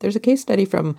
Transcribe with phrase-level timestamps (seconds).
[0.00, 0.98] There's a case study from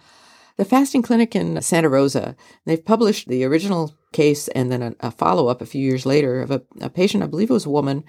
[0.57, 2.35] the fasting clinic in Santa Rosa.
[2.65, 6.41] They've published the original case and then a, a follow up a few years later
[6.41, 8.03] of a, a patient, I believe it was a woman,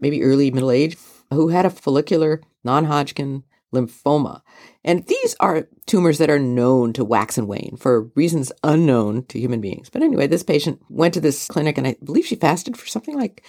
[0.00, 0.96] maybe early middle age,
[1.32, 3.42] who had a follicular non Hodgkin
[3.74, 4.42] lymphoma.
[4.84, 9.40] And these are tumors that are known to wax and wane for reasons unknown to
[9.40, 9.90] human beings.
[9.90, 13.16] But anyway, this patient went to this clinic and I believe she fasted for something
[13.16, 13.44] like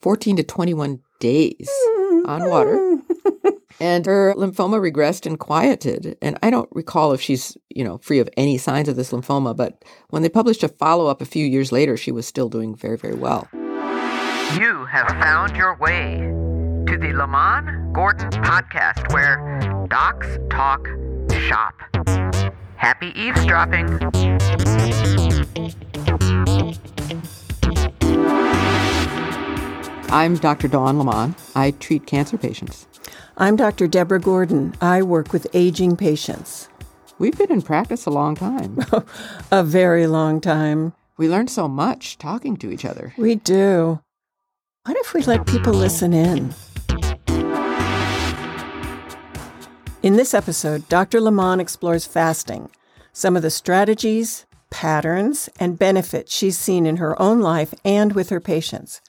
[0.00, 2.30] 14 to 21 days mm-hmm.
[2.30, 2.98] on water.
[3.80, 6.16] and her lymphoma regressed and quieted.
[6.22, 9.56] And I don't recall if she's, you know, free of any signs of this lymphoma,
[9.56, 12.74] but when they published a follow up a few years later, she was still doing
[12.74, 13.48] very, very well.
[13.52, 16.16] You have found your way
[16.86, 20.86] to the Lemanne Gordon podcast where docs talk
[21.46, 21.74] shop.
[22.76, 23.86] Happy eavesdropping.
[30.08, 30.68] I'm Dr.
[30.68, 31.34] Dawn Lemanne.
[31.56, 32.86] I treat cancer patients.
[33.36, 33.88] I'm Dr.
[33.88, 34.72] Deborah Gordon.
[34.80, 36.68] I work with aging patients.
[37.18, 38.78] We've been in practice a long time.
[39.50, 40.92] a very long time.
[41.18, 43.14] We learn so much talking to each other.
[43.18, 44.00] We do.
[44.84, 46.54] What if we let people listen in?
[50.04, 51.18] In this episode, Dr.
[51.18, 52.70] Lemanne explores fasting,
[53.12, 58.28] some of the strategies, patterns, and benefits she's seen in her own life and with
[58.28, 59.00] her patients.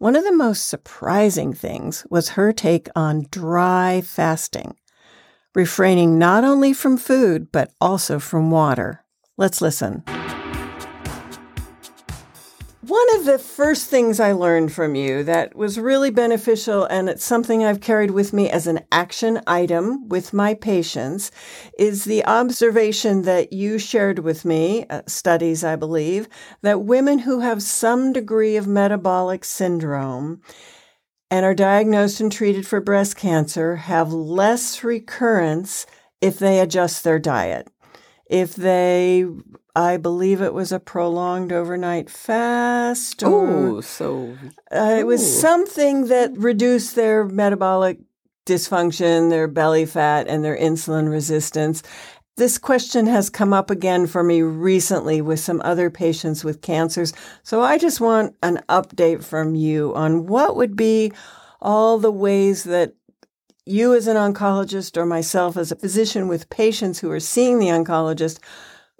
[0.00, 4.76] One of the most surprising things was her take on dry fasting,
[5.54, 9.04] refraining not only from food, but also from water.
[9.36, 10.02] Let's listen.
[12.90, 17.24] One of the first things I learned from you that was really beneficial, and it's
[17.24, 21.30] something I've carried with me as an action item with my patients,
[21.78, 26.26] is the observation that you shared with me, uh, studies I believe,
[26.62, 30.40] that women who have some degree of metabolic syndrome
[31.30, 35.86] and are diagnosed and treated for breast cancer have less recurrence
[36.20, 37.68] if they adjust their diet.
[38.30, 39.26] If they
[39.74, 43.22] I believe it was a prolonged overnight fast.
[43.24, 44.36] Oh, so
[44.74, 47.98] uh, it was something that reduced their metabolic
[48.46, 51.82] dysfunction, their belly fat, and their insulin resistance.
[52.36, 57.12] This question has come up again for me recently with some other patients with cancers.
[57.42, 61.12] So I just want an update from you on what would be
[61.60, 62.94] all the ways that
[63.66, 67.66] you as an oncologist or myself as a physician with patients who are seeing the
[67.66, 68.38] oncologist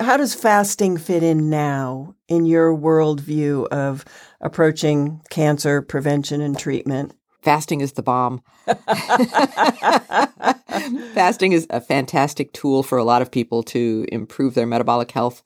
[0.01, 4.05] how does fasting fit in now in your worldview of
[4.41, 7.15] approaching cancer prevention and treatment?
[7.43, 8.43] Fasting is the bomb.
[11.15, 15.43] Fasting is a fantastic tool for a lot of people to improve their metabolic health,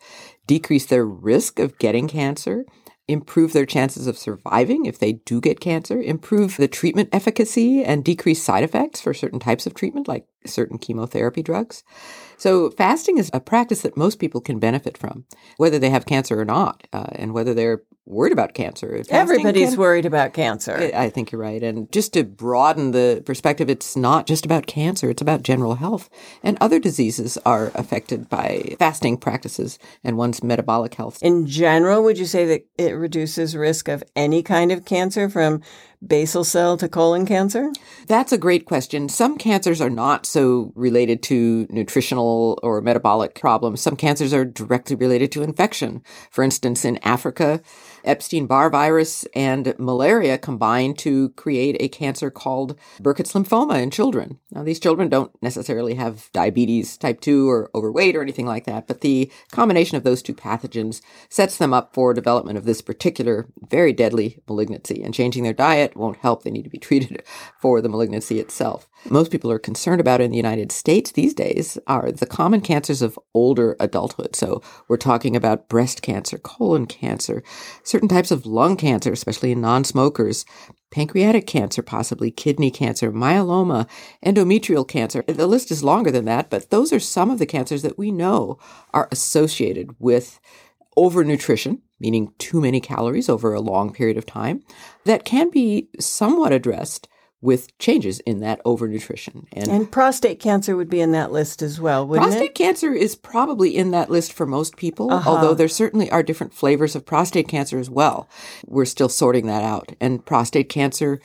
[0.46, 2.64] decrease their risk of getting cancer,
[3.06, 8.04] improve their chances of surviving if they do get cancer, improve the treatment efficacy and
[8.04, 11.82] decrease side effects for certain types of treatment, like certain chemotherapy drugs.
[12.36, 15.24] So, fasting is a practice that most people can benefit from,
[15.56, 19.02] whether they have cancer or not, uh, and whether they're worried about cancer.
[19.08, 20.90] Everybody's can, worried about cancer.
[20.94, 21.62] I think you're right.
[21.62, 26.10] And just to broaden the perspective, it's not just about cancer, it's about general health.
[26.42, 31.18] And other diseases are affected by fasting practices and one's metabolic health.
[31.22, 35.62] In general, would you say that it reduces risk of any kind of cancer from
[36.06, 37.72] basal cell to colon cancer?
[38.06, 39.08] That's a great question.
[39.08, 43.80] Some cancers are not so related to nutritional or metabolic problems.
[43.80, 46.02] Some cancers are directly related to infection.
[46.30, 47.62] For instance, in Africa,
[48.04, 54.38] Epstein Barr virus and malaria combine to create a cancer called Burkitt's lymphoma in children.
[54.50, 58.86] Now, these children don't necessarily have diabetes type 2 or overweight or anything like that,
[58.86, 63.48] but the combination of those two pathogens sets them up for development of this particular
[63.68, 65.02] very deadly malignancy.
[65.02, 66.42] And changing their diet won't help.
[66.42, 67.22] They need to be treated
[67.58, 68.88] for the malignancy itself.
[69.10, 73.02] Most people are concerned about in the United States these days are the common cancers
[73.02, 74.34] of older adulthood.
[74.34, 77.42] So we're talking about breast cancer, colon cancer,
[77.94, 80.44] certain types of lung cancer, especially in non-smokers,
[80.90, 83.88] pancreatic cancer, possibly kidney cancer, myeloma,
[84.26, 85.22] endometrial cancer.
[85.28, 88.10] The list is longer than that, but those are some of the cancers that we
[88.10, 88.58] know
[88.92, 90.40] are associated with
[90.98, 94.64] overnutrition, meaning too many calories over a long period of time,
[95.04, 97.06] that can be somewhat addressed
[97.44, 99.44] with changes in that overnutrition.
[99.52, 102.30] And, and prostate cancer would be in that list as well, wouldn't it?
[102.30, 102.54] prostate it?
[102.54, 105.28] cancer is probably in that list for most people, uh-huh.
[105.28, 108.30] although there certainly are different flavors of prostate cancer as well.
[108.66, 109.92] We're still sorting that out.
[110.00, 111.20] And prostate cancer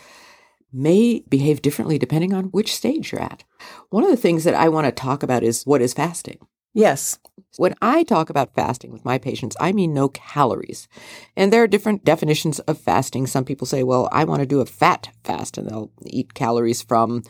[0.74, 3.46] may behave differently depending on which stage you're at.
[3.90, 6.40] One of the things that I want to talk about is what is fasting?
[6.74, 7.20] Yes.
[7.58, 10.88] When I talk about fasting with my patients, I mean no calories.
[11.36, 13.28] And there are different definitions of fasting.
[13.28, 16.82] Some people say, well, I want to do a fat fast, and they'll eat calories
[16.82, 17.24] from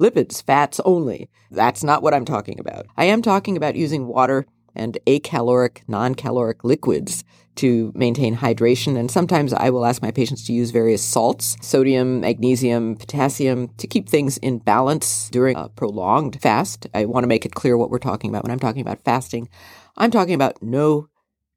[0.00, 1.28] lipids, fats only.
[1.50, 2.86] That's not what I'm talking about.
[2.96, 7.24] I am talking about using water and acaloric, non caloric liquids
[7.56, 8.98] to maintain hydration.
[8.98, 13.86] And sometimes I will ask my patients to use various salts, sodium, magnesium, potassium, to
[13.86, 16.86] keep things in balance during a prolonged fast.
[16.94, 19.48] I want to make it clear what we're talking about when I'm talking about fasting.
[19.96, 21.08] I'm talking about no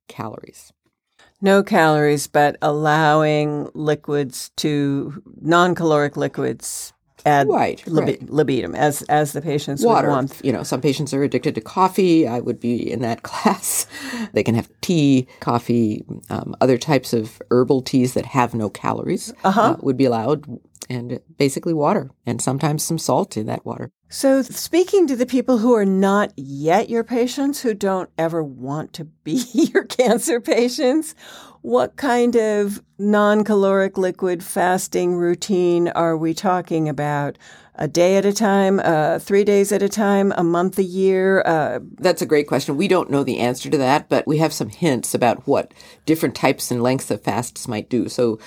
[0.08, 0.72] calories.
[1.42, 6.94] No calories, but allowing liquids to non caloric liquids
[7.26, 8.30] add right, libi- right.
[8.30, 10.10] libitum as as the patients Water.
[10.44, 12.28] You know, some patients are addicted to coffee.
[12.28, 13.88] I would be in that class.
[14.34, 19.34] they can have tea, coffee, um, other types of herbal teas that have no calories
[19.44, 19.62] Uh-huh.
[19.62, 20.46] uh, would be allowed,
[20.90, 23.92] and basically water, and sometimes some salt in that water.
[24.10, 28.94] So, speaking to the people who are not yet your patients, who don't ever want
[28.94, 31.14] to be your cancer patients,
[31.62, 37.38] what kind of non caloric liquid fasting routine are we talking about?
[37.82, 41.42] A day at a time, uh, three days at a time, a month, a year?
[41.46, 42.76] Uh, That's a great question.
[42.76, 45.74] We don't know the answer to that, but we have some hints about what
[46.06, 48.10] different types and lengths of fasts might do.
[48.10, 48.38] So,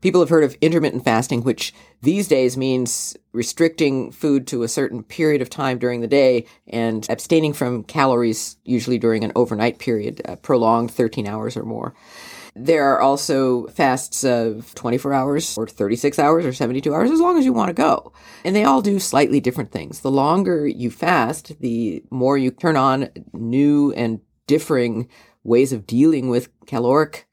[0.00, 1.72] people have heard of intermittent fasting, which
[2.02, 7.06] these days means restricting food to a certain period of time during the day and
[7.08, 11.94] abstaining from calories, usually during an overnight period, uh, prolonged 13 hours or more.
[12.54, 17.38] There are also fasts of 24 hours or 36 hours or 72 hours, as long
[17.38, 18.12] as you want to go.
[18.44, 20.00] And they all do slightly different things.
[20.00, 25.08] The longer you fast, the more you turn on new and differing
[25.44, 27.26] ways of dealing with caloric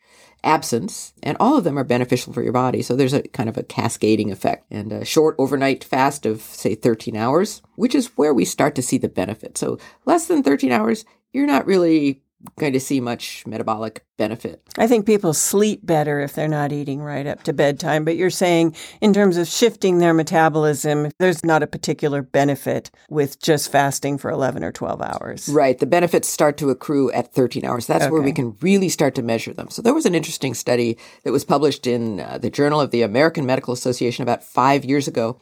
[0.43, 2.81] absence, and all of them are beneficial for your body.
[2.81, 4.65] So there's a kind of a cascading effect.
[4.71, 8.81] And a short overnight fast of, say, 13 hours, which is where we start to
[8.81, 9.57] see the benefit.
[9.57, 12.21] So less than 13 hours, you're not really
[12.57, 14.61] going to see much metabolic benefit.
[14.77, 18.29] I think people sleep better if they're not eating right up to bedtime, but you're
[18.29, 24.17] saying in terms of shifting their metabolism, there's not a particular benefit with just fasting
[24.17, 25.49] for 11 or 12 hours.
[25.49, 25.77] Right.
[25.77, 27.87] The benefits start to accrue at 13 hours.
[27.87, 29.69] That's where we can really start to measure them.
[29.69, 33.01] So there was an interesting study that was published in uh, the Journal of the
[33.01, 35.39] American Medical Association about five years ago.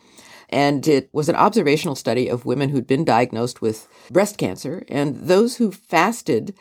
[0.50, 4.84] And it was an observational study of women who'd been diagnosed with breast cancer.
[4.88, 6.54] And those who fasted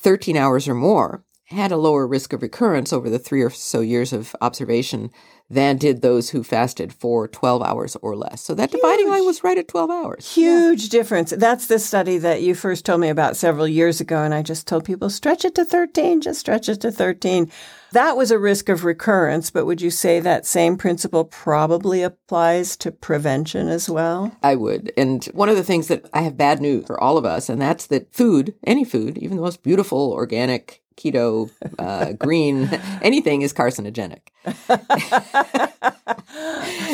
[0.00, 3.80] 13 hours or more had a lower risk of recurrence over the three or so
[3.80, 5.10] years of observation
[5.48, 8.42] than did those who fasted for 12 hours or less.
[8.42, 10.34] So that dividing line was right at 12 hours.
[10.34, 11.30] Huge difference.
[11.30, 14.22] That's the study that you first told me about several years ago.
[14.22, 17.50] And I just told people, stretch it to 13, just stretch it to 13.
[17.92, 22.76] That was a risk of recurrence, but would you say that same principle probably applies
[22.78, 24.36] to prevention as well?
[24.42, 24.92] I would.
[24.96, 27.60] And one of the things that I have bad news for all of us, and
[27.60, 32.68] that's that food, any food, even the most beautiful, organic, keto, uh, green,
[33.02, 34.20] anything is carcinogenic.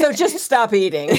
[0.01, 1.09] So just stop eating.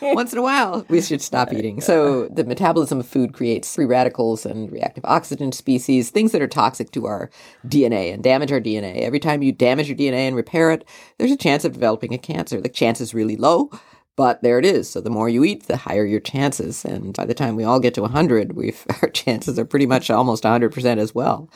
[0.00, 1.80] Once in a while, we should stop eating.
[1.82, 6.48] So, the metabolism of food creates free radicals and reactive oxygen species, things that are
[6.48, 7.28] toxic to our
[7.66, 9.02] DNA and damage our DNA.
[9.02, 10.88] Every time you damage your DNA and repair it,
[11.18, 12.60] there's a chance of developing a cancer.
[12.60, 13.70] The chance is really low,
[14.18, 14.90] but there it is.
[14.90, 16.84] So, the more you eat, the higher your chances.
[16.84, 20.10] And by the time we all get to 100, we've, our chances are pretty much
[20.10, 21.48] almost 100% as well.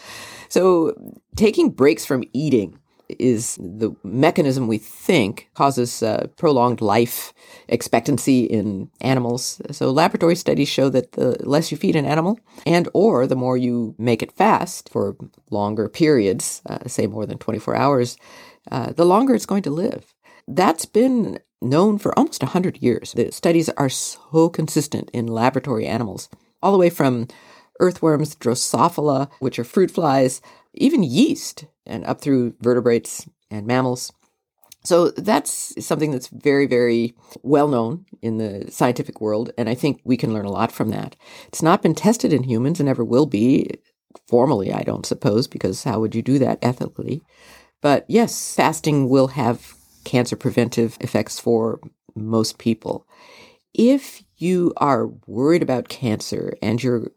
[0.48, 0.94] So,
[1.34, 2.78] taking breaks from eating
[3.18, 7.34] is the mechanism we think causes uh, prolonged life
[7.68, 9.60] expectancy in animals.
[9.72, 13.58] So laboratory studies show that the less you feed an animal and or the more
[13.58, 15.16] you make it fast for
[15.50, 18.16] longer periods, uh, say more than 24 hours,
[18.70, 20.14] uh, the longer it's going to live.
[20.48, 23.12] That's been known for almost 100 years.
[23.12, 26.28] The studies are so consistent in laboratory animals,
[26.62, 27.28] all the way from
[27.81, 30.40] earthworms, Drosophila, which are fruit flies,
[30.74, 34.12] even yeast, and up through vertebrates and mammals.
[34.84, 40.00] So that's something that's very, very well known in the scientific world, and I think
[40.04, 41.14] we can learn a lot from that.
[41.48, 43.70] It's not been tested in humans and never will be
[44.28, 47.22] formally, I don't suppose, because how would you do that ethically?
[47.81, 51.80] But yes, fasting will have cancer preventive effects for
[52.14, 53.06] most people.
[53.74, 57.10] If you are worried about cancer and you're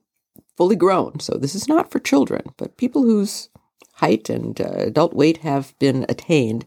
[0.55, 3.49] fully grown, so this is not for children, but people whose
[3.95, 6.65] height and uh, adult weight have been attained,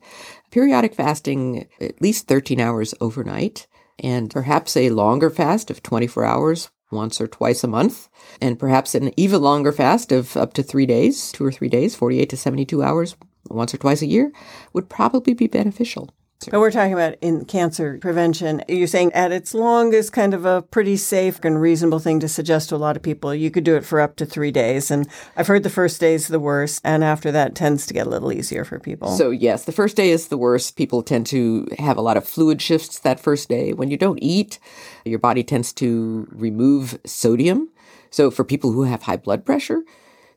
[0.50, 3.66] periodic fasting at least 13 hours overnight,
[3.98, 8.08] and perhaps a longer fast of 24 hours once or twice a month,
[8.40, 11.94] and perhaps an even longer fast of up to three days, two or three days,
[11.94, 13.16] 48 to 72 hours
[13.49, 14.33] once or twice a year,
[14.73, 16.11] would probably be beneficial.
[16.50, 18.62] But we're talking about in cancer prevention.
[18.69, 22.69] You're saying at its longest, kind of a pretty safe and reasonable thing to suggest
[22.69, 23.35] to a lot of people.
[23.35, 24.90] You could do it for up to three days.
[24.90, 26.81] And I've heard the first day is the worst.
[26.85, 29.09] And after that tends to get a little easier for people.
[29.09, 30.76] So, yes, the first day is the worst.
[30.76, 33.73] People tend to have a lot of fluid shifts that first day.
[33.73, 34.61] When you don't eat,
[35.05, 37.69] your body tends to remove sodium.
[38.11, 39.83] So, for people who have high blood pressure,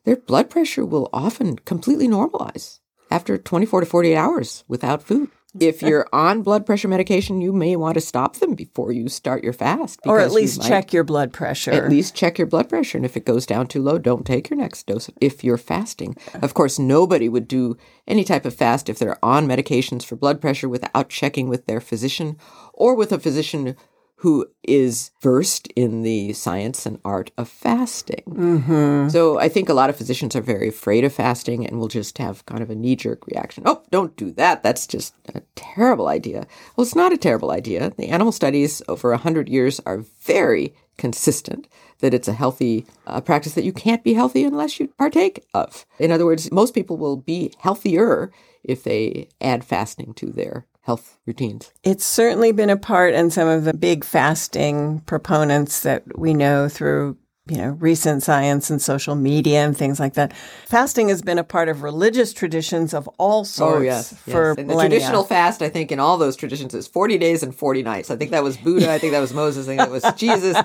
[0.04, 2.80] their blood pressure will often completely normalize
[3.12, 5.28] after 24 to 48 hours without food.
[5.60, 9.44] If you're on blood pressure medication, you may want to stop them before you start
[9.44, 10.00] your fast.
[10.06, 11.72] or at because you least check your blood pressure.
[11.72, 12.96] At least check your blood pressure.
[12.96, 16.16] And if it goes down too low, don't take your next dose if you're fasting.
[16.40, 17.76] Of course, nobody would do
[18.08, 21.82] any type of fast if they're on medications for blood pressure without checking with their
[21.82, 22.38] physician
[22.72, 23.76] or with a physician
[24.22, 28.22] who is versed in the science and art of fasting.
[28.28, 29.08] Mm-hmm.
[29.08, 32.18] So I think a lot of physicians are very afraid of fasting and will just
[32.18, 33.64] have kind of a knee jerk reaction.
[33.66, 34.62] Oh, don't do that.
[34.62, 36.46] That's just a terrible idea.
[36.76, 37.90] Well, it's not a terrible idea.
[37.98, 41.66] The animal studies over 100 years are very consistent
[41.98, 45.84] that it's a healthy uh, practice that you can't be healthy unless you partake of.
[45.98, 48.30] In other words, most people will be healthier
[48.62, 51.72] if they add fasting to their health routines.
[51.82, 56.68] It's certainly been a part, and some of the big fasting proponents that we know
[56.68, 57.16] through
[57.48, 60.32] you know recent science and social media and things like that.
[60.66, 64.58] Fasting has been a part of religious traditions of all sorts Oh yes, for yes.
[64.58, 64.98] And the millennia.
[64.98, 68.10] traditional fast, I think, in all those traditions is forty days and forty nights.
[68.10, 68.90] I think that was Buddha.
[68.92, 69.66] I think that was Moses.
[69.66, 70.56] I think that was Jesus.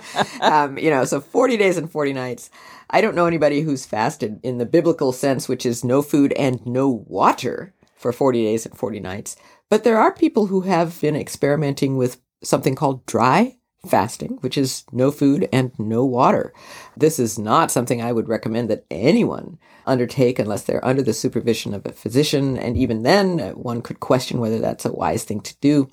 [0.41, 2.50] Um, you know, so forty days and forty nights.
[2.89, 6.63] I don't know anybody who's fasted in the biblical sense, which is no food and
[6.65, 9.36] no water for forty days and forty nights.
[9.69, 13.57] But there are people who have been experimenting with something called dry
[13.88, 16.53] fasting, which is no food and no water.
[16.95, 21.74] This is not something I would recommend that anyone undertake unless they're under the supervision
[21.74, 22.57] of a physician.
[22.57, 25.89] And even then, uh, one could question whether that's a wise thing to do.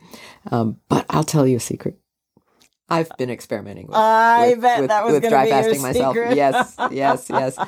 [0.51, 1.99] Um, but I'll tell you a secret.
[2.89, 6.17] I've been experimenting with, I with, bet with, that was with dry fasting myself.
[6.17, 7.59] Yes, yes, yes.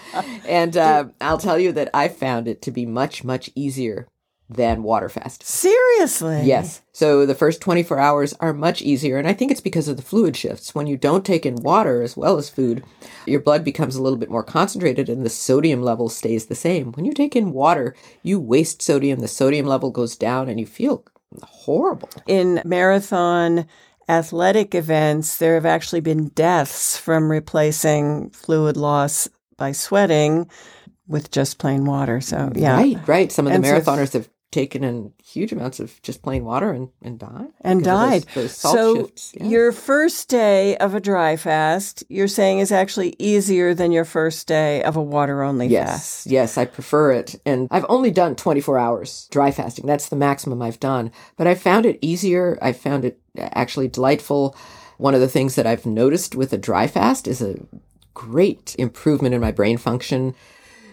[0.46, 4.08] And uh, I'll tell you that I found it to be much, much easier
[4.48, 5.44] than water fasting.
[5.44, 6.80] Seriously, Yes.
[6.92, 9.18] So the first 24 hours are much easier.
[9.18, 10.74] And I think it's because of the fluid shifts.
[10.74, 12.84] When you don't take in water as well as food,
[13.26, 16.92] your blood becomes a little bit more concentrated and the sodium level stays the same.
[16.92, 20.66] When you take in water, you waste sodium, the sodium level goes down, and you
[20.66, 21.04] feel
[21.42, 22.08] horrible.
[22.26, 23.66] In marathon
[24.08, 30.48] athletic events, there have actually been deaths from replacing fluid loss by sweating
[31.08, 32.20] with just plain water.
[32.20, 33.32] So yeah, Right, right.
[33.32, 36.70] Some of the And so- marathoners have taken in huge amounts of just plain water
[36.70, 37.48] and, and died.
[37.60, 38.22] and died.
[38.34, 39.34] Those, those so shifts.
[39.36, 39.46] yeah.
[39.46, 44.46] your first day of a dry fast, you're saying is actually easier than your first
[44.46, 46.26] day of a water only fast.
[46.26, 47.34] Yes, yes, I prefer it.
[47.44, 49.86] And I've only done 24 hours dry fasting.
[49.86, 51.10] That's the maximum I've done.
[51.36, 52.58] But I found it easier.
[52.62, 54.56] I found it actually delightful.
[54.98, 57.56] One of the things that I've noticed with a dry fast is a
[58.14, 60.34] great improvement in my brain function.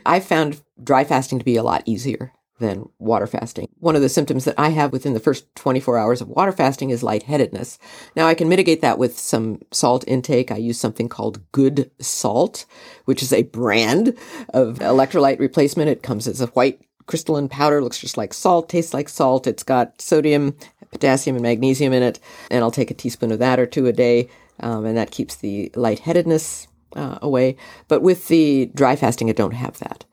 [0.06, 3.70] I found dry fasting to be a lot easier than water fasting.
[3.80, 6.90] One of the symptoms that I have within the first 24 hours of water fasting
[6.90, 7.78] is lightheadedness.
[8.16, 10.52] Now I can mitigate that with some salt intake.
[10.52, 12.66] I use something called Good Salt,
[13.06, 14.18] which is a brand
[14.54, 15.90] of electrolyte replacement.
[15.90, 19.46] It comes as a white crystalline powder, looks just like salt, tastes like salt.
[19.46, 20.56] It's got sodium,
[20.92, 22.20] potassium, and magnesium in it.
[22.50, 24.30] And I'll take a teaspoon of that or two a day.
[24.60, 27.58] Um, and that keeps the lightheadedness uh, away.
[27.88, 30.06] But with the dry fasting, I don't have that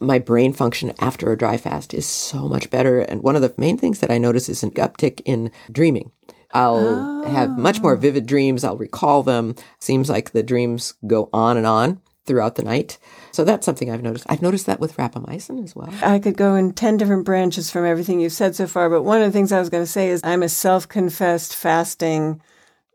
[0.00, 3.00] my brain function after a dry fast is so much better.
[3.00, 6.12] And one of the main things that I notice is an uptick in dreaming.
[6.52, 8.64] I'll have much more vivid dreams.
[8.64, 9.54] I'll recall them.
[9.78, 12.98] Seems like the dreams go on and on throughout the night.
[13.32, 14.26] So that's something I've noticed.
[14.28, 15.92] I've noticed that with rapamycin as well.
[16.02, 19.22] I could go in 10 different branches from everything you've said so far, but one
[19.22, 22.40] of the things I was going to say is I'm a self confessed fasting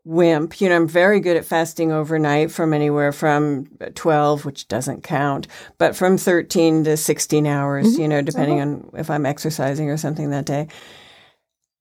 [0.03, 0.59] wimp.
[0.59, 5.47] You know, I'm very good at fasting overnight from anywhere from 12, which doesn't count,
[5.77, 8.01] but from 13 to 16 hours, mm-hmm.
[8.01, 8.71] you know, depending uh-huh.
[8.71, 10.67] on if I'm exercising or something that day.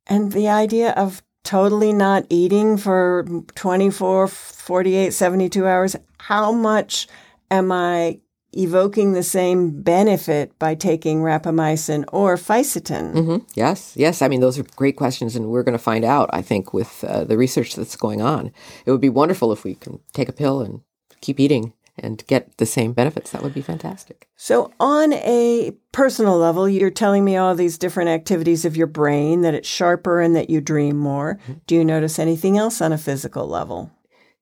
[0.07, 7.09] And the idea of totally not eating for 24, 48, 72 hours, how much
[7.51, 8.21] am I
[8.53, 13.13] evoking the same benefit by taking rapamycin or fisetin?
[13.13, 14.23] hmm Yes, yes.
[14.23, 17.05] I mean, those are great questions, and we're going to find out, I think, with
[17.05, 18.53] uh, the research that's going on.
[18.87, 20.81] It would be wonderful if we can take a pill and
[21.21, 23.31] keep eating and get the same benefits.
[23.31, 24.27] That would be fantastic.
[24.37, 29.43] So, on a personal level, you're telling me all these different activities of your brain,
[29.43, 31.39] that it's sharper and that you dream more.
[31.67, 33.91] Do you notice anything else on a physical level?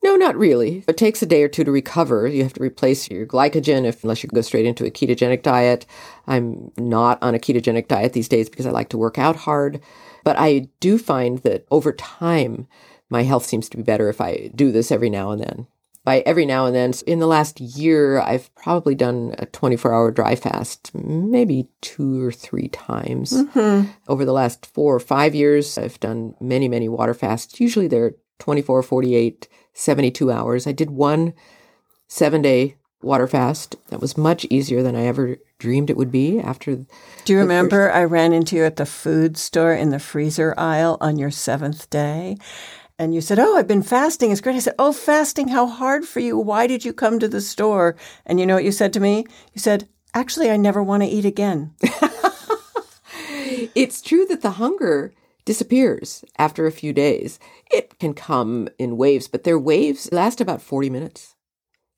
[0.02, 0.84] No, not really.
[0.86, 2.26] It takes a day or two to recover.
[2.28, 5.86] You have to replace your glycogen if unless you go straight into a ketogenic diet.
[6.26, 9.80] I'm not on a ketogenic diet these days because I like to work out hard.
[10.24, 12.68] But I do find that over time,
[13.10, 15.66] my health seems to be better if I do this every now and then.
[16.04, 20.10] By every now and then, in the last year, I've probably done a 24 hour
[20.10, 23.32] dry fast, maybe two or three times.
[23.32, 23.90] Mm-hmm.
[24.06, 27.60] Over the last four or five years, I've done many, many water fasts.
[27.60, 29.48] Usually they're 24, 48,
[29.78, 30.66] 72 hours.
[30.66, 31.34] I did one
[32.08, 33.76] seven day water fast.
[33.90, 36.84] That was much easier than I ever dreamed it would be after.
[37.24, 37.96] Do you remember first...
[37.96, 41.88] I ran into you at the food store in the freezer aisle on your seventh
[41.90, 42.38] day?
[42.98, 44.32] And you said, Oh, I've been fasting.
[44.32, 44.56] It's great.
[44.56, 46.36] I said, Oh, fasting, how hard for you.
[46.36, 47.94] Why did you come to the store?
[48.26, 49.26] And you know what you said to me?
[49.54, 51.74] You said, Actually, I never want to eat again.
[53.76, 55.12] it's true that the hunger
[55.48, 57.38] disappears after a few days.
[57.70, 61.36] It can come in waves, but their waves last about 40 minutes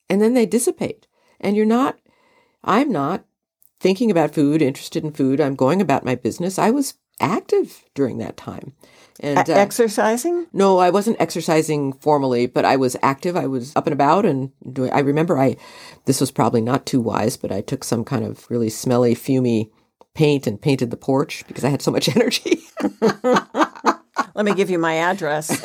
[0.09, 1.09] and then they dissipate.
[1.41, 1.99] And you're not,
[2.63, 3.25] I'm not
[3.81, 5.41] thinking about food, interested in food.
[5.41, 6.61] I'm going about my business.
[6.61, 8.73] I was active during that time.
[9.19, 10.47] And uh, exercising?
[10.53, 13.37] No, I wasn't exercising formally, but I was active.
[13.37, 15.57] I was up and about and doing, I remember I,
[16.05, 19.71] this was probably not too wise, but I took some kind of really smelly, fumy
[20.21, 22.61] paint and painted the porch because I had so much energy.
[24.35, 25.49] Let me give you my address.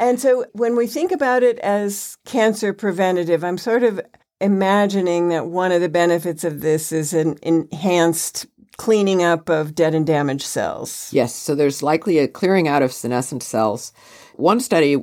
[0.00, 4.00] and so when we think about it as cancer preventative, I'm sort of
[4.40, 9.94] imagining that one of the benefits of this is an enhanced cleaning up of dead
[9.94, 11.10] and damaged cells.
[11.12, 13.92] Yes, so there's likely a clearing out of senescent cells.
[14.34, 14.96] One study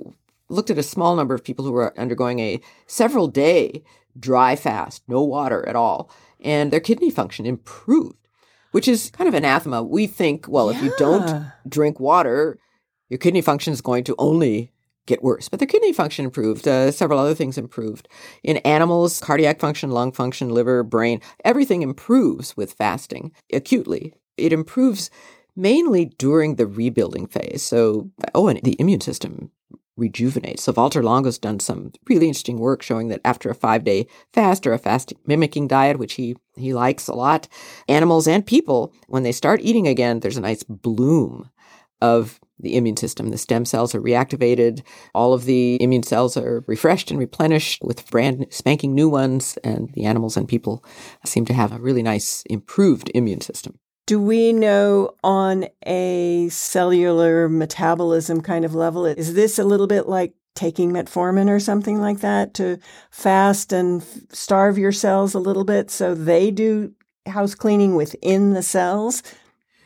[0.49, 3.81] looked at a small number of people who were undergoing a several day
[4.19, 8.27] dry fast, no water at all, and their kidney function improved,
[8.71, 9.83] which is kind of anathema.
[9.83, 10.77] We think, well, yeah.
[10.77, 12.59] if you don't drink water,
[13.09, 14.71] your kidney function is going to only
[15.05, 15.49] get worse.
[15.49, 16.67] But their kidney function improved.
[16.67, 18.07] Uh, several other things improved.
[18.43, 24.13] In animals, cardiac function, lung function, liver, brain, everything improves with fasting acutely.
[24.37, 25.09] It improves
[25.55, 27.63] mainly during the rebuilding phase.
[27.63, 29.51] So, oh, and the immune system
[29.99, 30.63] rejuvenates.
[30.63, 34.65] So Valter Longo's done some really interesting work showing that after a five day fast
[34.65, 37.47] or a fast mimicking diet, which he, he likes a lot,
[37.87, 41.49] animals and people, when they start eating again, there's a nice bloom
[42.01, 43.29] of the immune system.
[43.29, 44.83] The stem cells are reactivated.
[45.13, 49.57] All of the immune cells are refreshed and replenished with brand spanking new ones.
[49.63, 50.83] And the animals and people
[51.25, 53.79] seem to have a really nice improved immune system.
[54.09, 60.09] Do we know on a cellular metabolism kind of level, is this a little bit
[60.09, 62.79] like taking metformin or something like that to
[63.11, 66.91] fast and starve your cells a little bit so they do
[67.27, 69.21] house cleaning within the cells?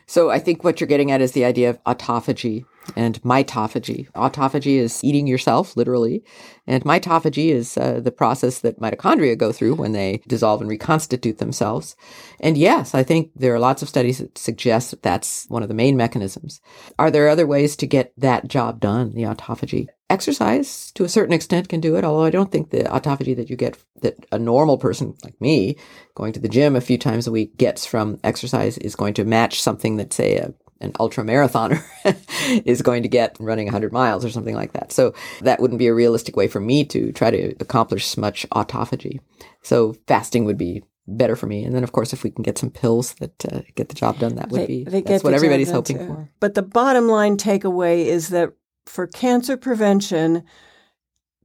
[0.06, 2.64] So I think what you're getting at is the idea of autophagy
[2.96, 4.10] and mitophagy.
[4.12, 6.22] Autophagy is eating yourself, literally,
[6.66, 11.38] and mitophagy is uh, the process that mitochondria go through when they dissolve and reconstitute
[11.38, 11.96] themselves.
[12.40, 15.68] And yes, I think there are lots of studies that suggest that that's one of
[15.68, 16.60] the main mechanisms.
[16.98, 19.88] Are there other ways to get that job done, the autophagy?
[20.10, 23.48] Exercise to a certain extent can do it, although I don't think the autophagy that
[23.48, 25.76] you get that a normal person like me
[26.14, 29.24] going to the gym a few times a week gets from exercise is going to
[29.24, 30.52] match something that say a
[30.84, 31.82] an ultra marathoner
[32.64, 34.92] is going to get running 100 miles or something like that.
[34.92, 39.20] So that wouldn't be a realistic way for me to try to accomplish much autophagy.
[39.62, 41.64] So fasting would be better for me.
[41.64, 44.18] And then, of course, if we can get some pills that uh, get the job
[44.18, 46.06] done, that would they, be they that's what everybody's hoping too.
[46.06, 46.30] for.
[46.40, 48.52] But the bottom line takeaway is that
[48.86, 50.44] for cancer prevention,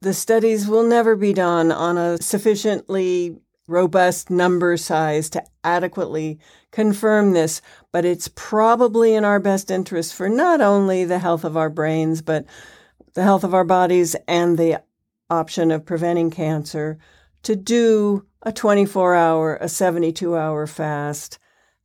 [0.02, 3.38] the studies will never be done on a sufficiently
[3.70, 6.40] robust number size to adequately
[6.72, 11.56] confirm this, but it's probably in our best interest for not only the health of
[11.56, 12.46] our brains, but
[13.14, 14.82] the health of our bodies and the
[15.30, 16.98] option of preventing cancer
[17.44, 21.40] to do a 24 hour, a 72 hour fast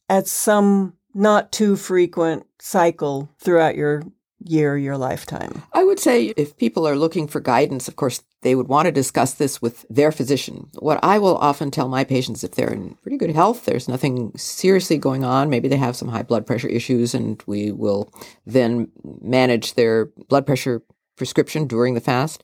[0.09, 4.03] at some not too frequent cycle throughout your
[4.45, 5.63] year, your lifetime?
[5.73, 8.93] I would say if people are looking for guidance, of course, they would want to
[8.93, 10.69] discuss this with their physician.
[10.79, 14.33] What I will often tell my patients if they're in pretty good health, there's nothing
[14.37, 18.13] seriously going on, maybe they have some high blood pressure issues, and we will
[18.47, 20.83] then manage their blood pressure
[21.17, 22.43] prescription during the fast.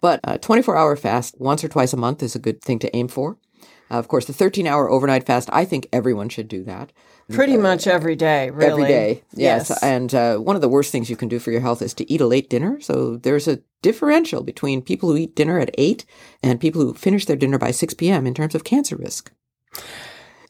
[0.00, 2.96] But a 24 hour fast once or twice a month is a good thing to
[2.96, 3.38] aim for.
[3.90, 6.92] Uh, of course, the 13 hour overnight fast, I think everyone should do that.
[7.32, 8.70] Pretty much every day, really.
[8.70, 9.70] Every day, yes.
[9.70, 9.82] yes.
[9.82, 12.10] And uh, one of the worst things you can do for your health is to
[12.10, 12.80] eat a late dinner.
[12.80, 16.04] So there's a differential between people who eat dinner at 8
[16.42, 18.26] and people who finish their dinner by 6 p.m.
[18.26, 19.32] in terms of cancer risk.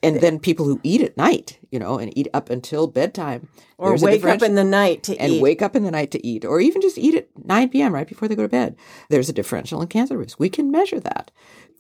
[0.03, 3.49] And then people who eat at night, you know, and eat up until bedtime.
[3.79, 5.35] Or wake up in the night to and eat.
[5.37, 6.45] And wake up in the night to eat.
[6.45, 7.95] Or even just eat at 9 p.m.
[7.95, 8.77] right before they go to bed.
[9.09, 10.39] There's a differential in cancer risk.
[10.39, 11.31] We can measure that.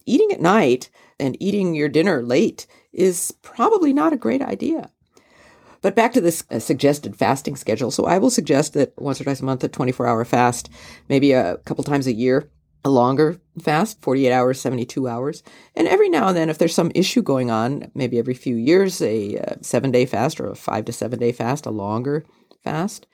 [0.06, 0.88] Eating at night
[1.18, 4.90] and eating your dinner late is probably not a great idea.
[5.82, 7.90] But back to this uh, suggested fasting schedule.
[7.90, 10.70] So I will suggest that once or twice a month, a 24 hour fast,
[11.08, 12.50] maybe a couple times a year,
[12.84, 15.42] a longer fast, 48 hours, 72 hours.
[15.74, 19.02] And every now and then, if there's some issue going on, maybe every few years,
[19.02, 22.24] a uh, seven day fast or a five to seven day fast, a longer
[22.62, 23.06] fast.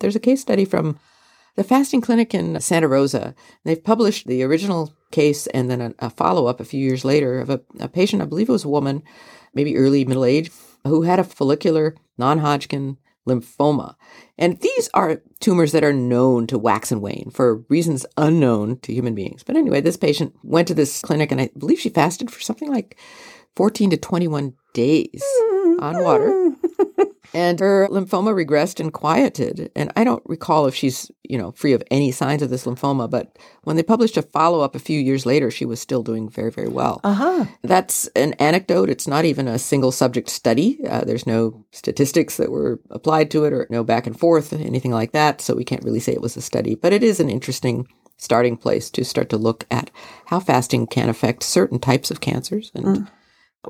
[0.00, 0.98] There's a case study from
[1.56, 3.34] the fasting clinic in Santa Rosa.
[3.64, 7.40] They've published the original case and then a, a follow up a few years later
[7.40, 9.02] of a, a patient, I believe it was a woman,
[9.54, 10.50] maybe early middle age,
[10.84, 12.96] who had a follicular non Hodgkin
[13.28, 13.94] lymphoma.
[14.36, 18.92] And these are tumors that are known to wax and wane for reasons unknown to
[18.92, 19.42] human beings.
[19.44, 22.70] But anyway, this patient went to this clinic and I believe she fasted for something
[22.70, 22.98] like
[23.56, 25.80] 14 to 21 days mm-hmm.
[25.82, 26.50] on water.
[27.34, 29.70] and her lymphoma regressed and quieted.
[29.74, 33.08] And I don't recall if she's, you know, free of any signs of this lymphoma,
[33.08, 36.28] but when they published a follow up a few years later, she was still doing
[36.28, 37.00] very, very well.
[37.04, 37.46] Uh-huh.
[37.62, 38.90] That's an anecdote.
[38.90, 40.78] It's not even a single subject study.
[40.86, 44.92] Uh, there's no statistics that were applied to it or no back and forth, anything
[44.92, 45.40] like that.
[45.40, 47.86] So we can't really say it was a study, but it is an interesting
[48.18, 49.90] starting place to start to look at
[50.26, 53.08] how fasting can affect certain types of cancers and mm.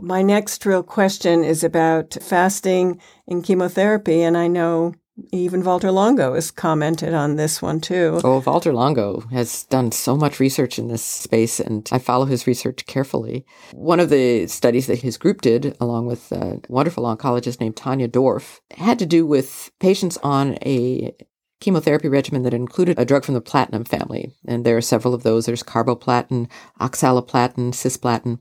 [0.01, 4.95] My next real question is about fasting and chemotherapy, and I know
[5.31, 8.19] even Walter Longo has commented on this one too.
[8.25, 12.47] Oh, Valter Longo has done so much research in this space, and I follow his
[12.47, 13.45] research carefully.
[13.75, 18.09] One of the studies that his group did, along with a wonderful oncologist named Tanya
[18.09, 21.15] Dorff, had to do with patients on a
[21.61, 24.35] chemotherapy regimen that included a drug from the platinum family.
[24.47, 25.47] And there are several of those.
[25.47, 26.51] There's carboplatin,
[26.81, 28.41] oxaliplatin, cisplatin.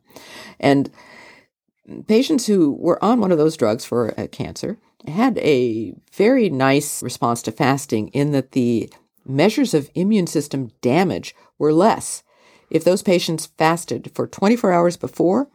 [0.60, 0.90] And
[2.08, 7.02] patients who were on one of those drugs for a cancer had a very nice
[7.02, 8.92] response to fasting in that the
[9.26, 12.24] measures of immune system damage were less
[12.72, 15.50] if those patients fasted for 24 hours before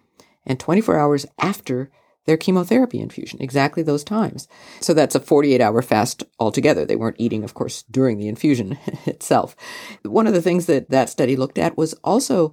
[0.44, 1.90] and 24 hours after
[2.26, 4.48] their chemotherapy infusion, exactly those times.
[4.80, 6.84] So that's a 48 hour fast altogether.
[6.84, 9.56] They weren't eating, of course, during the infusion itself.
[10.02, 12.52] One of the things that that study looked at was also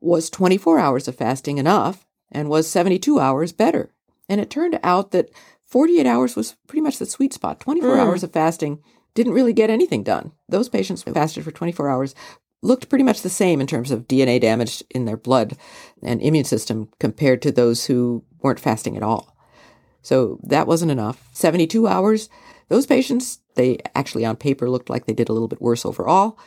[0.00, 3.92] was 24 hours of fasting enough and was 72 hours better.
[4.28, 5.30] And it turned out that
[5.66, 7.60] 48 hours was pretty much the sweet spot.
[7.60, 7.98] 24 mm.
[7.98, 8.82] hours of fasting
[9.14, 10.32] didn't really get anything done.
[10.48, 12.14] Those patients who fasted for 24 hours
[12.62, 15.56] looked pretty much the same in terms of DNA damage in their blood
[16.02, 19.36] and immune system compared to those who weren't fasting at all.
[20.02, 21.22] So that wasn't enough.
[21.32, 22.28] 72 hours,
[22.68, 26.38] those patients, they actually on paper looked like they did a little bit worse overall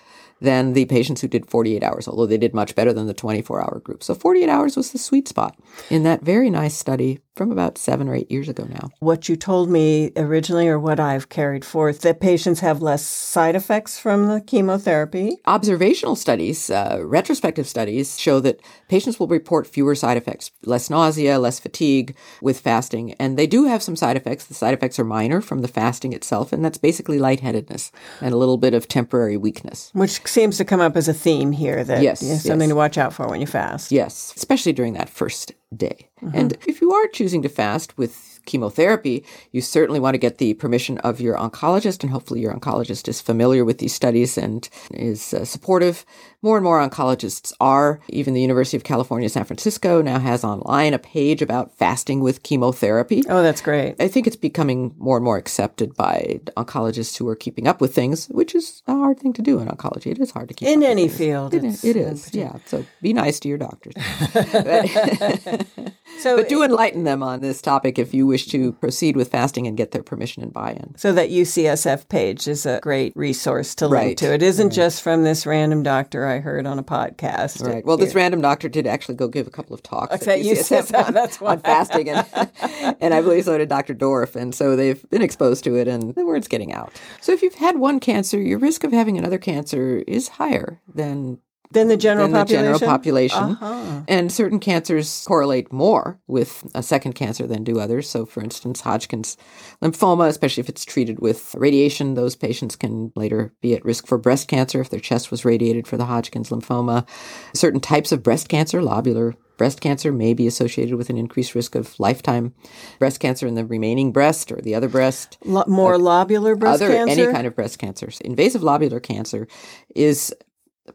[0.43, 3.61] than the patients who did 48 hours, although they did much better than the 24
[3.61, 4.03] hour group.
[4.03, 5.57] So 48 hours was the sweet spot
[5.89, 8.89] in that very nice study from about seven or eight years ago now.
[8.99, 13.55] What you told me originally, or what I've carried forth, that patients have less side
[13.55, 15.37] effects from the chemotherapy?
[15.45, 21.39] Observational studies, uh, retrospective studies, show that patients will report fewer side effects, less nausea,
[21.39, 23.13] less fatigue with fasting.
[23.13, 24.45] And they do have some side effects.
[24.45, 27.91] The side effects are minor from the fasting itself, and that's basically lightheadedness
[28.21, 29.89] and a little bit of temporary weakness.
[29.93, 32.69] Which seems to come up as a theme here that yes, something yes.
[32.69, 33.91] to watch out for when you fast.
[33.91, 36.09] Yes, especially during that first day.
[36.23, 36.37] Mm-hmm.
[36.37, 40.53] And if you are choosing to fast with chemotherapy, you certainly want to get the
[40.55, 45.33] permission of your oncologist, and hopefully your oncologist is familiar with these studies and is
[45.33, 46.05] uh, supportive.
[46.41, 48.01] More and more oncologists are.
[48.09, 52.43] Even the University of California, San Francisco now has online a page about fasting with
[52.43, 53.23] chemotherapy.
[53.29, 53.95] Oh, that's great.
[53.99, 57.95] I think it's becoming more and more accepted by oncologists who are keeping up with
[57.95, 60.07] things, which is a hard thing to do in oncology.
[60.07, 61.53] It is hard to keep up in any field.
[61.53, 62.57] It, it is, yeah.
[62.65, 63.93] So be nice to your doctors.
[66.19, 69.67] so, but do enlighten them on this topic if you wish to proceed with fasting
[69.67, 70.95] and get their permission and buy-in.
[70.97, 74.17] So that UCSF page is a great resource to link right.
[74.17, 74.33] to.
[74.33, 74.75] It isn't right.
[74.75, 77.63] just from this random doctor I heard on a podcast.
[77.63, 77.85] Right.
[77.85, 81.05] Well, this random doctor did actually go give a couple of talks okay, at UCSF
[81.05, 82.25] on, that's on fasting, and,
[82.99, 83.93] and I believe so did Dr.
[83.93, 86.99] Dorff, and so they've been exposed to it, and the word's getting out.
[87.21, 91.37] So if you've had one cancer, your risk of having another cancer is higher than
[91.73, 92.71] than the general than population.
[92.71, 93.43] The general population.
[93.43, 94.01] Uh-huh.
[94.07, 98.09] And certain cancers correlate more with a second cancer than do others.
[98.09, 99.37] So, for instance, Hodgkin's
[99.81, 104.17] lymphoma, especially if it's treated with radiation, those patients can later be at risk for
[104.17, 107.07] breast cancer if their chest was radiated for the Hodgkin's lymphoma.
[107.53, 111.75] Certain types of breast cancer, lobular breast cancer may be associated with an increased risk
[111.75, 112.53] of lifetime
[112.99, 115.37] breast cancer in the remaining breast or the other breast.
[115.45, 117.21] Lo- more lobular breast other, cancer?
[117.21, 118.09] Any kind of breast cancer.
[118.21, 119.47] Invasive lobular cancer
[119.95, 120.33] is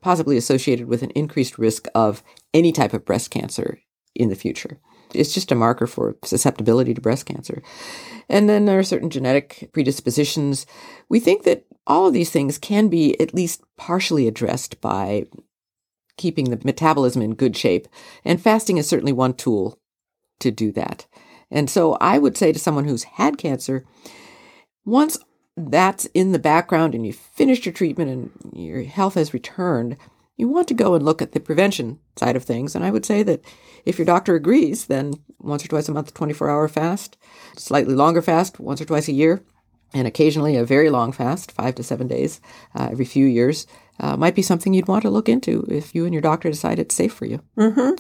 [0.01, 2.23] possibly associated with an increased risk of
[2.53, 3.81] any type of breast cancer
[4.15, 4.81] in the future.
[5.15, 7.63] It's just a marker for susceptibility to breast cancer.
[8.29, 10.67] And then there are certain genetic predispositions.
[11.09, 15.25] We think that all of these things can be at least partially addressed by
[16.19, 17.89] keeping the metabolism in good shape.
[18.25, 19.79] And fasting is certainly one tool
[20.41, 21.07] to do that.
[21.51, 23.87] And so I would say to someone who's had cancer,
[24.85, 25.17] once
[25.59, 29.97] that's in the background and you've finished your treatment and your health has returned,
[30.37, 32.75] you want to go and look at the prevention side of things.
[32.75, 33.43] And I would say that
[33.85, 37.17] if your doctor agrees, then once or twice a month, 24 hour fast,
[37.57, 39.43] slightly longer fast, once or twice a year,
[39.95, 42.41] and occasionally a very long fast, five to seven days
[42.75, 43.67] uh, every few years,
[44.01, 46.79] uh, might be something you'd want to look into if you and your doctor decide
[46.79, 47.43] it's safe for you.
[47.57, 47.95] Mm-hmm.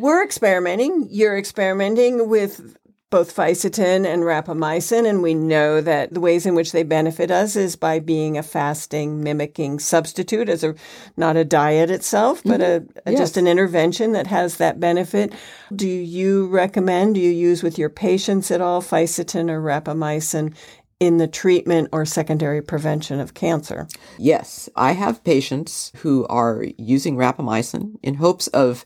[0.00, 1.08] We're experimenting.
[1.10, 2.76] You're experimenting with
[3.14, 7.54] both fisetin and rapamycin, and we know that the ways in which they benefit us
[7.54, 10.74] is by being a fasting mimicking substitute as a
[11.16, 12.88] not a diet itself, but mm-hmm.
[13.06, 13.20] a, a yes.
[13.20, 15.32] just an intervention that has that benefit.
[15.72, 17.14] Do you recommend?
[17.14, 20.52] Do you use with your patients at all fisetin or rapamycin
[20.98, 23.86] in the treatment or secondary prevention of cancer?
[24.18, 28.84] Yes, I have patients who are using rapamycin in hopes of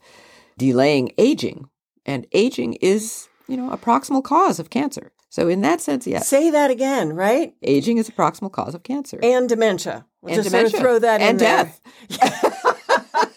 [0.59, 1.71] delaying aging,
[2.05, 5.13] and aging is you know, a proximal cause of cancer.
[5.31, 6.29] So in that sense, yes.
[6.29, 7.55] Say that again, right?
[7.63, 9.19] Aging is a proximal cause of cancer.
[9.23, 10.07] And dementia.
[10.23, 10.71] We'll and just dementia.
[10.71, 11.81] Sort of throw that and in death.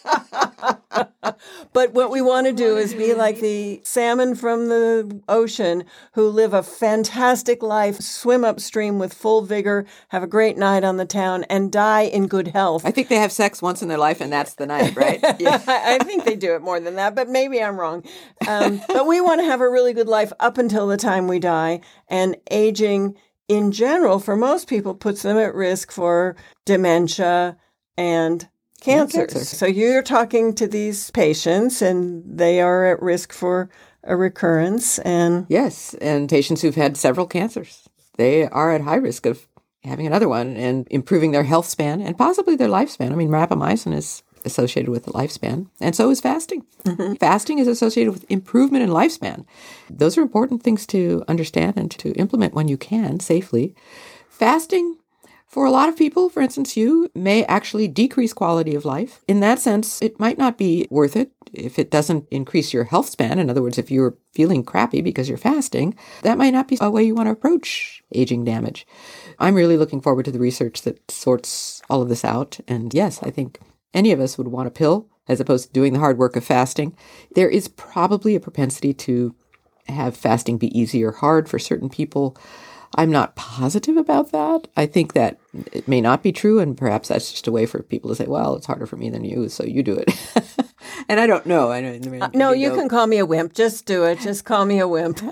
[1.73, 6.27] but what we want to do is be like the salmon from the ocean who
[6.30, 11.06] live a fantastic life, swim upstream with full vigor, have a great night on the
[11.06, 12.86] town, and die in good health.
[12.86, 15.19] I think they have sex once in their life, and that's the night, right?
[15.39, 15.62] Yeah.
[15.65, 18.04] I think they do it more than that, but maybe I'm wrong.
[18.47, 21.39] Um, but we want to have a really good life up until the time we
[21.39, 23.15] die, and aging
[23.47, 27.58] in general, for most people, puts them at risk for dementia
[27.97, 28.47] and
[28.82, 29.34] cancers.
[29.34, 29.56] Cancer.
[29.56, 33.70] So you're talking to these patients and they are at risk for
[34.04, 37.88] a recurrence and Yes, and patients who've had several cancers.
[38.17, 39.48] They are at high risk of
[39.84, 43.12] having another one and improving their health span and possibly their lifespan.
[43.12, 46.65] I mean, rapamycin is associated with the lifespan, and so is fasting.
[46.84, 47.13] Mm-hmm.
[47.15, 49.46] Fasting is associated with improvement in lifespan.
[49.89, 53.76] Those are important things to understand and to implement when you can safely.
[54.30, 54.98] Fasting
[55.51, 59.19] for a lot of people, for instance, you may actually decrease quality of life.
[59.27, 63.09] In that sense, it might not be worth it if it doesn't increase your health
[63.09, 63.37] span.
[63.37, 66.89] In other words, if you're feeling crappy because you're fasting, that might not be a
[66.89, 68.87] way you want to approach aging damage.
[69.39, 72.61] I'm really looking forward to the research that sorts all of this out.
[72.65, 73.59] And yes, I think
[73.93, 76.45] any of us would want a pill as opposed to doing the hard work of
[76.45, 76.95] fasting.
[77.35, 79.35] There is probably a propensity to
[79.87, 82.37] have fasting be easy or hard for certain people.
[82.95, 84.67] I'm not positive about that.
[84.75, 85.39] I think that
[85.71, 88.25] it may not be true, and perhaps that's just a way for people to say,
[88.25, 90.13] "Well, it's harder for me than you, so you do it."
[91.10, 91.71] and I don't know.
[91.71, 92.21] I don't.
[92.21, 92.75] Uh, no, you know.
[92.75, 93.54] can call me a wimp.
[93.54, 94.19] Just do it.
[94.19, 95.21] Just call me a wimp.
[95.21, 95.32] no,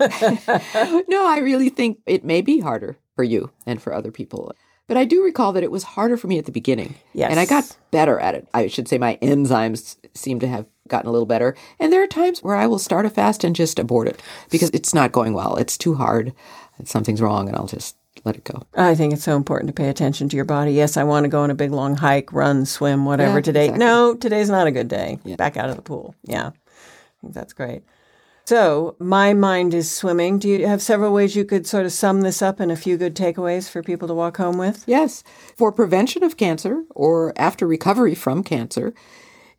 [1.28, 4.54] I really think it may be harder for you and for other people.
[4.88, 6.95] But I do recall that it was harder for me at the beginning.
[7.13, 7.30] Yes.
[7.30, 8.48] And I got better at it.
[8.56, 11.56] I should say my enzymes seem to have gotten a little better.
[11.80, 14.19] And there are times where I will start a fast and just abort it
[14.50, 15.58] because it's not going well.
[15.58, 16.34] It's too hard
[16.88, 18.63] something's wrong and I'll just let it go.
[18.76, 20.74] I think it's so important to pay attention to your body.
[20.74, 23.65] Yes, I want to go on a big long hike, run, swim, whatever yeah, today.
[23.65, 23.86] Exactly.
[23.86, 25.20] No, today's not a good day.
[25.24, 25.36] Yeah.
[25.36, 26.15] Back out of the pool.
[26.24, 26.48] Yeah.
[26.48, 27.84] I think that's great.
[28.46, 30.39] So, my mind is swimming.
[30.39, 32.98] Do you have several ways you could sort of sum this up in a few
[32.98, 34.84] good takeaways for people to walk home with?
[34.88, 35.24] Yes.
[35.56, 38.96] For prevention of cancer or after recovery from cancer,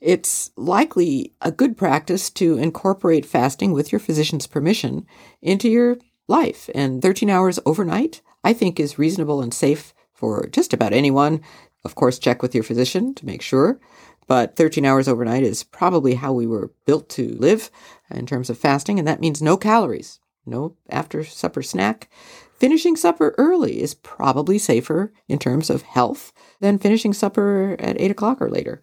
[0.00, 5.06] it's likely a good practice to incorporate fasting with your physician's permission
[5.40, 5.98] into your
[6.30, 6.70] life.
[6.74, 11.42] And 13 hours overnight, I think, is reasonable and safe for just about anyone.
[11.84, 13.80] Of course, check with your physician to make sure.
[14.26, 17.70] But 13 hours overnight is probably how we were built to live
[18.10, 22.08] in terms of fasting, and that means no calories, no after supper snack.
[22.54, 28.10] Finishing supper early is probably safer in terms of health than finishing supper at 8
[28.12, 28.82] o'clock or later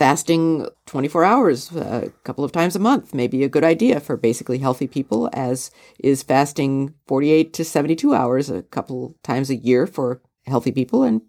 [0.00, 4.00] fasting 24 hours uh, a couple of times a month may be a good idea
[4.00, 9.56] for basically healthy people, as is fasting 48 to 72 hours a couple times a
[9.56, 11.02] year for healthy people.
[11.02, 11.20] And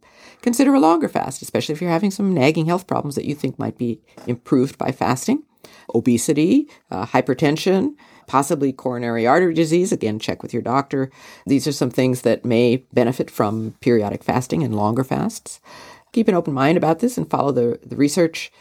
[0.42, 3.60] consider a longer fast, especially if you're having some nagging health problems that you think
[3.60, 5.44] might be improved by fasting.
[5.94, 9.92] Obesity, uh, hypertension, possibly coronary artery disease.
[9.92, 11.12] Again, check with your doctor.
[11.46, 15.60] These are some things that may benefit from periodic fasting and longer fasts
[16.12, 18.52] keep an open mind about this and follow the, the research.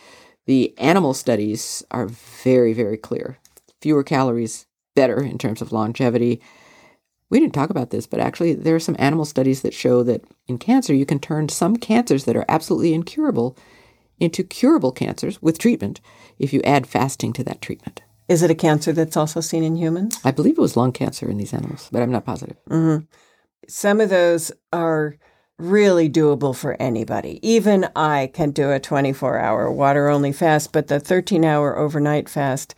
[0.47, 3.39] The animal studies are very, very clear.
[3.81, 6.41] Fewer calories, better in terms of longevity.
[7.29, 10.25] We didn't talk about this, but actually, there are some animal studies that show that
[10.49, 13.57] in cancer, you can turn some cancers that are absolutely incurable
[14.19, 16.01] into curable cancers with treatment
[16.39, 18.03] if you add fasting to that treatment.
[18.29, 20.21] Is it a cancer that's also seen in humans?
[20.25, 22.57] I believe it was lung cancer in these animals, but I'm not positive.
[22.69, 23.05] Mm-hmm.
[23.69, 25.17] Some of those are
[25.61, 27.39] really doable for anybody.
[27.43, 32.29] Even I can do a 24 hour water only fast, but the 13 hour overnight
[32.29, 32.75] fast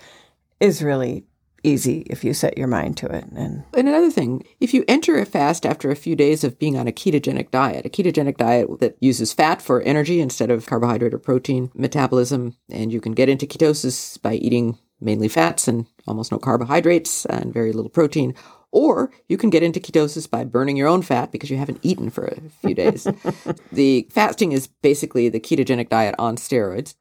[0.60, 1.24] is really
[1.64, 3.24] easy if you set your mind to it.
[3.36, 6.76] And And another thing, if you enter a fast after a few days of being
[6.76, 11.14] on a ketogenic diet, a ketogenic diet that uses fat for energy instead of carbohydrate
[11.14, 16.32] or protein metabolism, and you can get into ketosis by eating mainly fats and almost
[16.32, 18.34] no carbohydrates and very little protein.
[18.72, 22.10] Or you can get into ketosis by burning your own fat because you haven't eaten
[22.10, 23.06] for a few days.
[23.72, 26.94] the fasting is basically the ketogenic diet on steroids.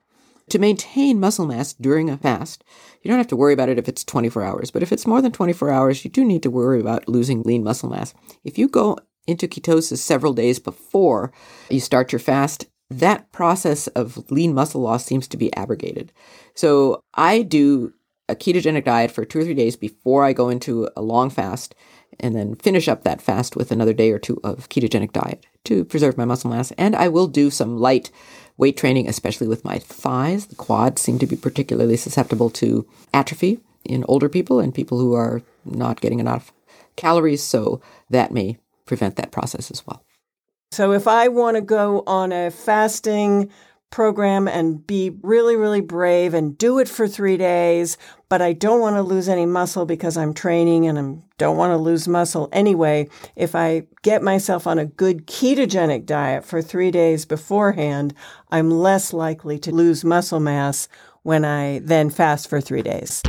[0.50, 2.66] To maintain muscle mass during a fast,
[3.02, 5.22] you don't have to worry about it if it's 24 hours, but if it's more
[5.22, 8.14] than 24 hours, you do need to worry about losing lean muscle mass.
[8.44, 11.32] If you go into ketosis several days before
[11.70, 16.12] you start your fast, that process of lean muscle loss seems to be abrogated.
[16.54, 17.94] So I do
[18.32, 21.76] a ketogenic diet for two or three days before I go into a long fast
[22.20, 25.86] and then finish up that fast with another day or two of ketogenic diet to
[25.86, 26.72] preserve my muscle mass.
[26.72, 28.12] And I will do some light
[28.58, 30.48] weight training, especially with my thighs.
[30.48, 35.14] The quads seem to be particularly susceptible to atrophy in older people and people who
[35.14, 36.52] are not getting enough
[36.96, 37.42] calories.
[37.42, 40.04] So that may prevent that process as well.
[40.72, 43.50] so if I want to go on a fasting
[43.90, 47.98] program and be really, really brave and do it for three days,
[48.32, 51.72] but I don't want to lose any muscle because I'm training and I don't want
[51.72, 53.10] to lose muscle anyway.
[53.36, 58.14] If I get myself on a good ketogenic diet for three days beforehand,
[58.50, 60.88] I'm less likely to lose muscle mass
[61.24, 63.22] when I then fast for three days.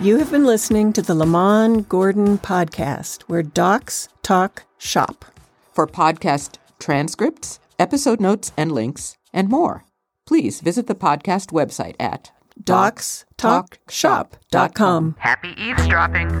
[0.00, 5.26] You have been listening to the Lemanne Gordon podcast, where docs talk shop.
[5.74, 9.84] For podcast transcripts, episode notes and links, and more,
[10.26, 12.32] please visit the podcast website at
[12.64, 15.16] docstalkshop.com.
[15.18, 16.40] Happy eavesdropping.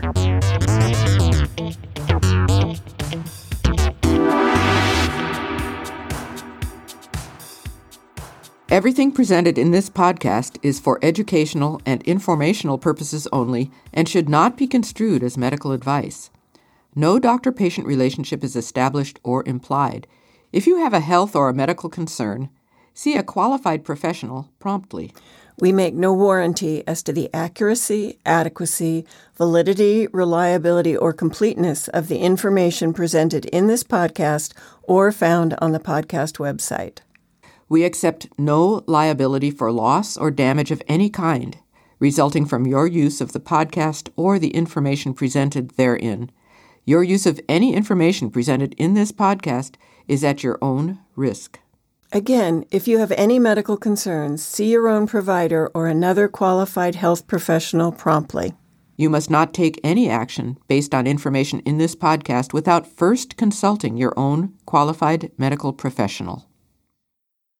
[8.70, 14.56] Everything presented in this podcast is for educational and informational purposes only and should not
[14.56, 16.30] be construed as medical advice.
[16.94, 20.06] No doctor patient relationship is established or implied.
[20.52, 22.48] If you have a health or a medical concern,
[22.94, 25.12] see a qualified professional promptly.
[25.60, 29.04] We make no warranty as to the accuracy, adequacy,
[29.36, 35.78] validity, reliability, or completeness of the information presented in this podcast or found on the
[35.78, 36.98] podcast website.
[37.68, 41.58] We accept no liability for loss or damage of any kind
[42.00, 46.30] resulting from your use of the podcast or the information presented therein.
[46.84, 49.74] Your use of any information presented in this podcast
[50.08, 51.60] is at your own risk.
[52.12, 57.28] Again, if you have any medical concerns, see your own provider or another qualified health
[57.28, 58.54] professional promptly.
[58.96, 63.96] You must not take any action based on information in this podcast without first consulting
[63.96, 66.49] your own qualified medical professional.